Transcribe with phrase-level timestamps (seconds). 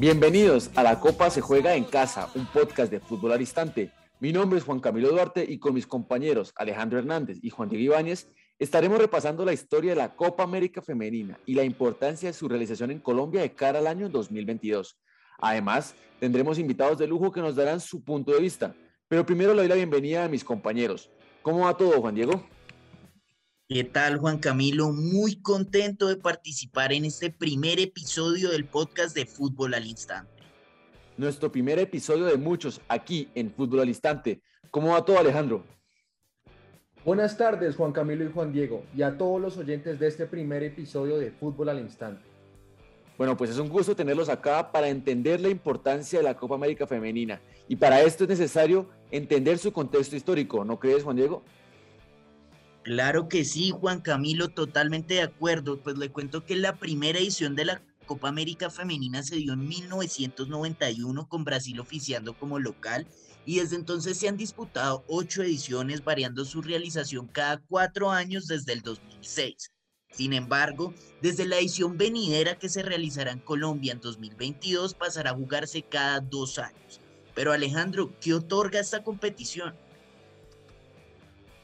[0.00, 3.90] Bienvenidos a La Copa se juega en casa, un podcast de fútbol al instante.
[4.20, 7.94] Mi nombre es Juan Camilo Duarte y con mis compañeros Alejandro Hernández y Juan Diego
[7.94, 8.28] Ibáñez
[8.60, 12.92] estaremos repasando la historia de la Copa América Femenina y la importancia de su realización
[12.92, 14.96] en Colombia de cara al año 2022.
[15.40, 18.76] Además, tendremos invitados de lujo que nos darán su punto de vista.
[19.08, 21.10] Pero primero le doy la bienvenida a mis compañeros.
[21.42, 22.44] ¿Cómo va todo, Juan Diego?
[23.70, 24.92] ¿Qué tal, Juan Camilo?
[24.92, 30.42] Muy contento de participar en este primer episodio del podcast de Fútbol al Instante.
[31.18, 34.40] Nuestro primer episodio de muchos aquí en Fútbol al Instante.
[34.70, 35.64] ¿Cómo va todo, Alejandro?
[37.04, 40.62] Buenas tardes, Juan Camilo y Juan Diego, y a todos los oyentes de este primer
[40.62, 42.22] episodio de Fútbol al Instante.
[43.18, 46.86] Bueno, pues es un gusto tenerlos acá para entender la importancia de la Copa América
[46.86, 47.38] Femenina.
[47.68, 51.42] Y para esto es necesario entender su contexto histórico, ¿no crees, Juan Diego?
[52.88, 55.78] Claro que sí, Juan Camilo, totalmente de acuerdo.
[55.78, 59.68] Pues le cuento que la primera edición de la Copa América Femenina se dio en
[59.68, 63.06] 1991 con Brasil oficiando como local
[63.44, 68.72] y desde entonces se han disputado ocho ediciones variando su realización cada cuatro años desde
[68.72, 69.70] el 2006.
[70.10, 75.36] Sin embargo, desde la edición venidera que se realizará en Colombia en 2022 pasará a
[75.36, 77.02] jugarse cada dos años.
[77.34, 79.74] Pero Alejandro, ¿qué otorga esta competición?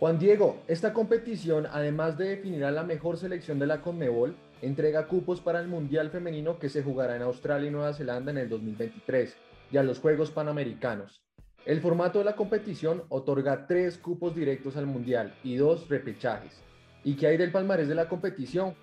[0.00, 5.06] Juan Diego, esta competición, además de definir a la mejor selección de la CONMEBOL, entrega
[5.06, 8.48] cupos para el Mundial Femenino que se jugará en Australia y Nueva Zelanda en el
[8.48, 9.36] 2023
[9.70, 11.20] y a los Juegos Panamericanos.
[11.66, 16.62] El formato de la competición otorga tres cupos directos al Mundial y dos repechajes.
[17.04, 18.74] ¿Y qué hay del palmarés de la competición?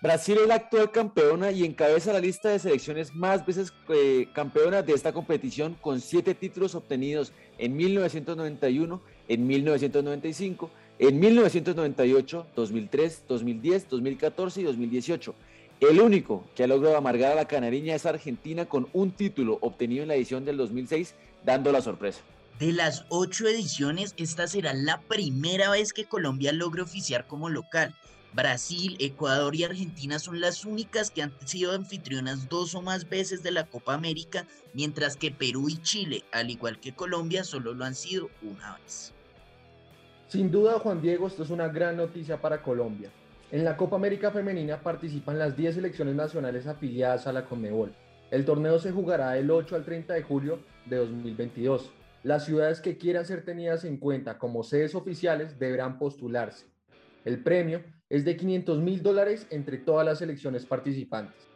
[0.00, 4.86] Brasil es la actual campeona y encabeza la lista de selecciones más veces eh, campeonas
[4.86, 13.88] de esta competición con siete títulos obtenidos en 1991 en 1995, en 1998, 2003, 2010,
[13.88, 15.34] 2014 y 2018.
[15.80, 20.02] El único que ha logrado amargar a la canariña es Argentina con un título obtenido
[20.02, 22.20] en la edición del 2006, dando la sorpresa.
[22.58, 27.94] De las ocho ediciones, esta será la primera vez que Colombia logre oficiar como local.
[28.34, 33.44] Brasil, Ecuador y Argentina son las únicas que han sido anfitrionas dos o más veces
[33.44, 37.84] de la Copa América, mientras que Perú y Chile, al igual que Colombia, solo lo
[37.84, 39.12] han sido una vez.
[40.26, 43.08] Sin duda, Juan Diego, esto es una gran noticia para Colombia.
[43.52, 47.94] En la Copa América Femenina participan las 10 selecciones nacionales afiliadas a la Conmebol.
[48.32, 51.92] El torneo se jugará del 8 al 30 de julio de 2022.
[52.24, 56.66] Las ciudades que quieran ser tenidas en cuenta como sedes oficiales deberán postularse.
[57.24, 61.53] El premio es de 500 mil dólares entre todas las selecciones participantes.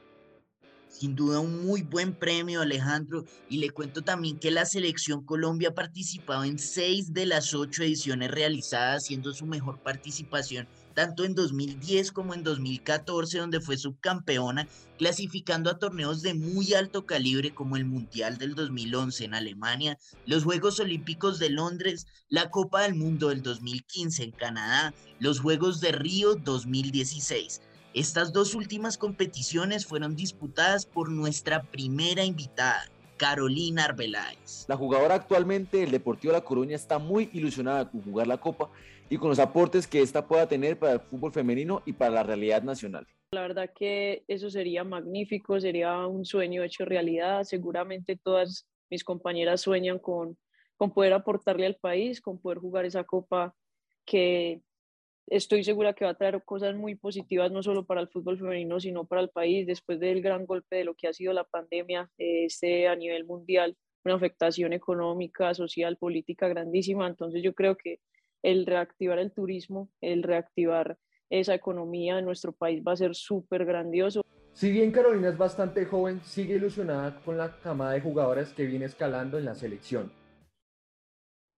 [0.88, 3.24] Sin duda un muy buen premio, Alejandro.
[3.48, 7.82] Y le cuento también que la selección Colombia ha participado en seis de las ocho
[7.82, 10.66] ediciones realizadas, siendo su mejor participación
[10.98, 14.66] tanto en 2010 como en 2014, donde fue subcampeona,
[14.98, 20.42] clasificando a torneos de muy alto calibre como el Mundial del 2011 en Alemania, los
[20.42, 25.92] Juegos Olímpicos de Londres, la Copa del Mundo del 2015 en Canadá, los Juegos de
[25.92, 27.60] Río 2016.
[27.94, 32.84] Estas dos últimas competiciones fueron disputadas por nuestra primera invitada,
[33.16, 34.66] Carolina Arbeláez.
[34.68, 38.70] La jugadora actualmente del Deportivo La Coruña está muy ilusionada con jugar la Copa
[39.08, 42.22] y con los aportes que esta pueda tener para el fútbol femenino y para la
[42.22, 43.06] realidad nacional.
[43.32, 47.44] La verdad que eso sería magnífico, sería un sueño hecho realidad.
[47.44, 50.36] Seguramente todas mis compañeras sueñan con,
[50.76, 53.54] con poder aportarle al país, con poder jugar esa copa
[54.04, 54.60] que
[55.30, 58.80] estoy segura que va a traer cosas muy positivas no solo para el fútbol femenino,
[58.80, 62.10] sino para el país después del gran golpe de lo que ha sido la pandemia
[62.18, 67.06] este, a nivel mundial, una afectación económica, social, política grandísima.
[67.06, 68.00] Entonces yo creo que
[68.42, 70.98] el reactivar el turismo, el reactivar
[71.30, 74.22] esa economía en nuestro país va a ser súper grandioso.
[74.54, 78.86] Si bien Carolina es bastante joven, sigue ilusionada con la camada de jugadoras que viene
[78.86, 80.10] escalando en la selección.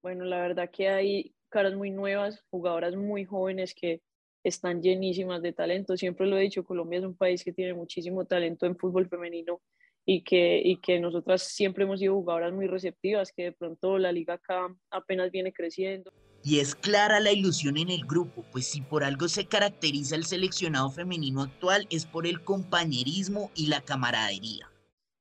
[0.03, 4.00] Bueno, la verdad que hay caras muy nuevas, jugadoras muy jóvenes que
[4.42, 5.96] están llenísimas de talento.
[5.96, 9.60] Siempre lo he dicho, Colombia es un país que tiene muchísimo talento en fútbol femenino
[10.06, 14.12] y que, y que nosotras siempre hemos sido jugadoras muy receptivas, que de pronto la
[14.12, 16.10] liga acá apenas viene creciendo.
[16.42, 20.24] Y es clara la ilusión en el grupo, pues si por algo se caracteriza el
[20.24, 24.70] seleccionado femenino actual es por el compañerismo y la camaradería.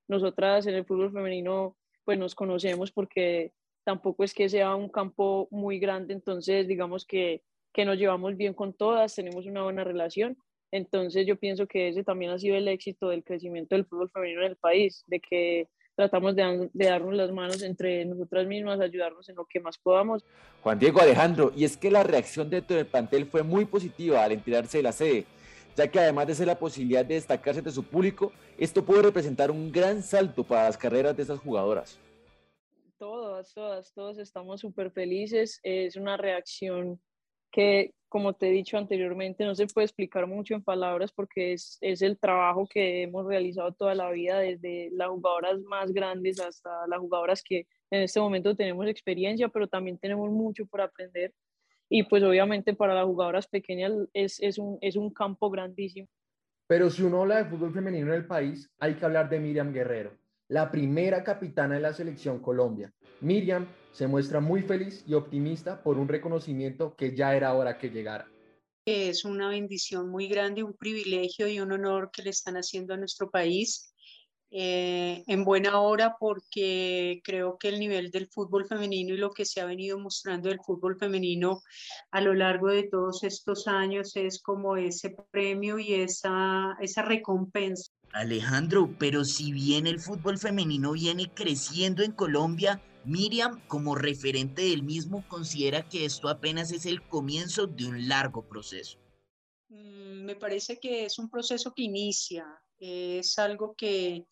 [0.07, 1.75] Nosotras en el fútbol femenino
[2.05, 3.51] pues nos conocemos porque
[3.89, 7.41] tampoco es que sea un campo muy grande, entonces digamos que,
[7.73, 10.37] que nos llevamos bien con todas, tenemos una buena relación.
[10.71, 14.41] Entonces yo pienso que ese también ha sido el éxito del crecimiento del fútbol femenino
[14.41, 19.37] en el país, de que tratamos de, darnos las manos entre nosotras mismas, ayudarnos en
[19.37, 20.23] lo que más podamos.
[20.61, 24.33] Juan Diego Alejandro, y es que la reacción dentro del plantel fue muy positiva al
[24.33, 25.25] enterarse de la sede.
[25.75, 29.49] ya que además de ser la posibilidad de destacarse de su público, esto puede representar
[29.49, 31.97] un gran salto para las carreras de estas jugadoras.
[32.99, 35.61] Todas, todas, todos estamos súper felices.
[35.63, 36.99] Es una reacción
[37.49, 41.77] que, como te he dicho anteriormente, no se puede explicar mucho en palabras porque es,
[41.79, 46.69] es el trabajo que hemos realizado toda la vida, desde las jugadoras más grandes hasta
[46.87, 51.33] las jugadoras que en este momento tenemos experiencia, pero también tenemos mucho por aprender.
[51.87, 56.09] Y pues obviamente para las jugadoras pequeñas es, es, un, es un campo grandísimo.
[56.67, 59.71] Pero si uno habla de fútbol femenino en el país, hay que hablar de Miriam
[59.71, 60.11] Guerrero,
[60.49, 62.91] la primera capitana de la selección Colombia.
[63.21, 67.89] Miriam se muestra muy feliz y optimista por un reconocimiento que ya era hora que
[67.89, 68.27] llegara.
[68.85, 72.97] Es una bendición muy grande, un privilegio y un honor que le están haciendo a
[72.97, 73.93] nuestro país
[74.51, 79.45] eh, en buena hora porque creo que el nivel del fútbol femenino y lo que
[79.45, 81.61] se ha venido mostrando del fútbol femenino
[82.09, 87.91] a lo largo de todos estos años es como ese premio y esa, esa recompensa.
[88.13, 94.83] Alejandro, pero si bien el fútbol femenino viene creciendo en Colombia, Miriam, como referente del
[94.83, 98.97] mismo, considera que esto apenas es el comienzo de un largo proceso.
[99.69, 102.45] Mm, me parece que es un proceso que inicia,
[102.79, 104.25] es algo que,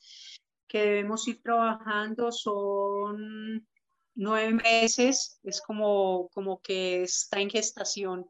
[0.67, 3.67] que debemos ir trabajando, son
[4.15, 8.27] nueve meses, es como, como que está en gestación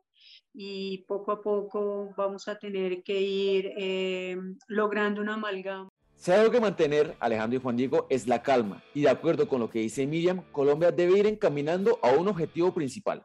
[0.60, 4.36] y poco a poco vamos a tener que ir eh,
[4.68, 5.88] logrando una amalgama.
[6.16, 8.82] Si hay algo mantener, Alejandro y Juan Diego, es la calma.
[8.96, 12.74] Y de acuerdo con lo que dice Miriam, Colombia debe ir encaminando a un objetivo
[12.74, 13.24] principal,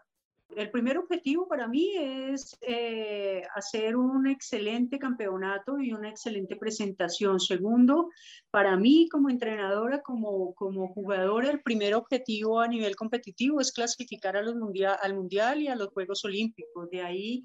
[0.56, 7.40] el primer objetivo para mí es eh, hacer un excelente campeonato y una excelente presentación.
[7.40, 8.10] Segundo,
[8.50, 14.36] para mí como entrenadora, como, como jugadora, el primer objetivo a nivel competitivo es clasificar
[14.36, 16.90] a los mundial, al Mundial y a los Juegos Olímpicos.
[16.90, 17.42] De ahí,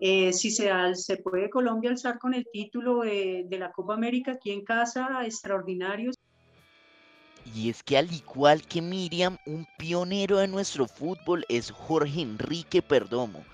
[0.00, 4.52] eh, si se, se puede Colombia alzar con el título de, la Copa América aquí
[4.52, 6.12] en casa, extraordinario.
[7.54, 12.82] Y es que al igual que Miriam, un pionero de nuestro fútbol es Jorge Enrique
[12.82, 13.44] Perdomo,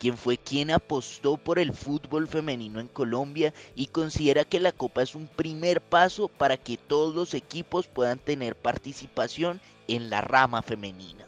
[0.00, 5.02] quien fue quien apostó por el fútbol femenino en Colombia y considera que la Copa
[5.02, 10.62] es un primer paso para que todos los equipos puedan tener participación en la rama
[10.62, 11.26] femenina.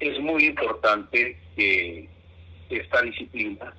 [0.00, 2.08] Es muy importante que
[2.68, 3.74] esta disciplina,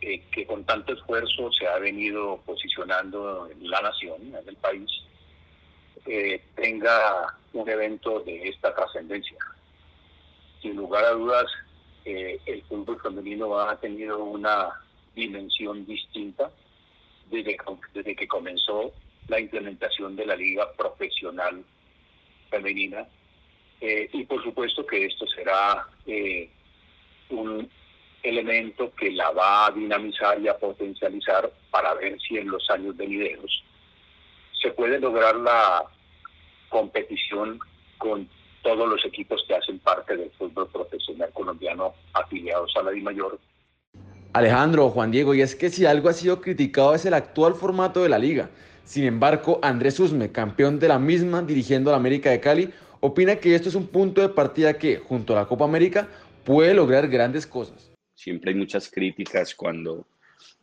[0.00, 4.90] eh, que con tanto esfuerzo se ha venido posicionando en la nación, en el país,
[6.04, 9.36] eh, tenga un evento de esta trascendencia.
[10.60, 11.46] Sin lugar a dudas,
[12.04, 14.68] eh, el fútbol femenino ha tenido una
[15.14, 16.50] dimensión distinta
[17.30, 17.56] desde,
[18.14, 18.92] que comenzó
[19.28, 21.64] la implementación de la liga profesional
[22.50, 23.06] femenina.
[23.80, 25.88] Eh, y por supuesto que esto será
[27.30, 27.68] un
[28.22, 32.96] elemento que la va a dinamizar y a potencializar para ver si en los años
[32.96, 33.64] venideros
[34.66, 35.84] se puede lograr la
[36.68, 37.60] competición
[37.98, 38.28] con
[38.64, 43.38] todos los equipos que hacen parte del fútbol profesional colombiano afiliados a la DIMAYOR.
[44.32, 48.02] Alejandro, Juan Diego, y es que si algo ha sido criticado es el actual formato
[48.02, 48.50] de la liga.
[48.82, 53.36] Sin embargo, Andrés Usme, campeón de la misma dirigiendo a la América de Cali, opina
[53.36, 56.08] que esto es un punto de partida que, junto a la Copa América,
[56.44, 57.92] puede lograr grandes cosas.
[58.16, 60.04] Siempre hay muchas críticas cuando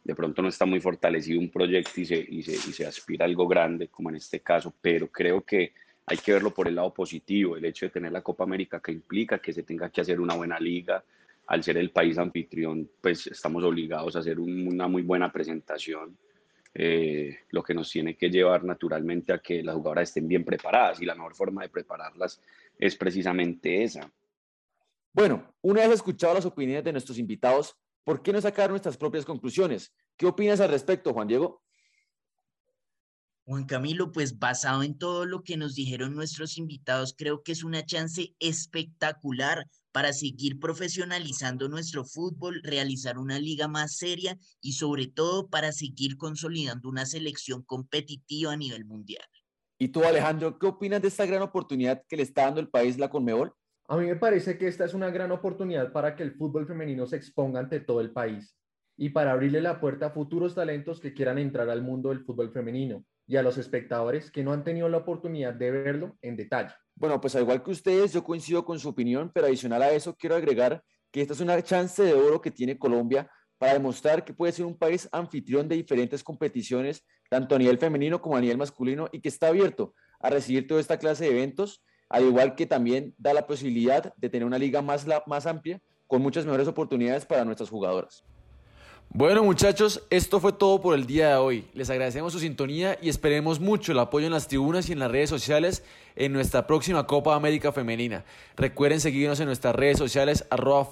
[0.03, 2.05] de pronto no está muy fortalecido un proyecto y
[2.43, 5.74] se, aspira a algo grande, como en este caso, pero creo que
[6.05, 8.91] hay que verlo por el lado positivo, el hecho de tener la Copa América que
[8.91, 11.03] implica que se tenga que hacer una buena liga,
[11.48, 16.17] al ser el país anfitrión, pues estamos obligados a hacer una muy buena presentación,
[16.74, 21.01] eh, lo que nos tiene que llevar naturalmente a que las jugadoras estén bien preparadas
[21.01, 22.41] y la mejor forma de prepararlas
[22.79, 24.12] es precisamente esa.
[25.13, 29.25] Bueno, una vez escuchado las opiniones de nuestros invitados, ¿por qué no sacar nuestras propias
[29.25, 29.93] conclusiones?
[30.17, 31.63] ¿Qué opinas al respecto, Juan Diego?
[33.45, 37.63] Juan Camilo, pues basado en todo lo que nos dijeron nuestros invitados, creo que es
[37.65, 45.07] una chance espectacular para seguir profesionalizando nuestro fútbol, realizar una liga más seria y sobre
[45.07, 49.25] todo para seguir consolidando una selección competitiva a nivel mundial.
[49.77, 52.98] ¿Y tú, Alejandro, qué opinas de esta gran oportunidad que le está dando el país
[52.98, 53.53] la Conmebol?
[53.87, 57.05] A mí me parece que esta es una gran oportunidad para que el fútbol femenino
[57.05, 58.57] se exponga ante todo el país
[58.95, 62.51] y para abrirle la puerta a futuros talentos que quieran entrar al mundo del fútbol
[62.51, 66.73] femenino y a los espectadores que no han tenido la oportunidad de verlo en detalle.
[66.95, 70.15] Bueno, pues al igual que ustedes, yo coincido con su opinión, pero adicional a eso
[70.15, 74.33] quiero agregar que esta es una chance de oro que tiene Colombia para demostrar que
[74.33, 78.57] puede ser un país anfitrión de diferentes competiciones, tanto a nivel femenino como a nivel
[78.57, 81.83] masculino, y que está abierto a recibir toda esta clase de eventos,
[82.13, 86.22] al igual que también da la posibilidad de tener una liga más, más amplia, con
[86.22, 88.24] muchas mejores oportunidades para nuestras jugadoras.
[89.10, 91.65] Bueno muchachos, esto fue todo por el día de hoy.
[91.74, 95.10] Les agradecemos su sintonía y esperemos mucho el apoyo en las tribunas y en las
[95.10, 95.84] redes sociales
[96.15, 98.24] en nuestra próxima Copa América Femenina.
[98.58, 100.88] Recuerden seguirnos en nuestras redes sociales arroba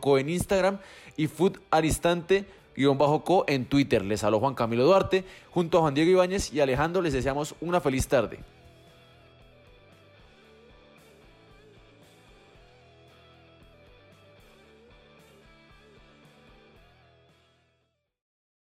[0.00, 0.80] co en Instagram
[1.16, 4.04] y footaristante-co en Twitter.
[4.04, 7.80] Les habló Juan Camilo Duarte junto a Juan Diego Ibáñez y Alejandro les deseamos una
[7.80, 8.40] feliz tarde.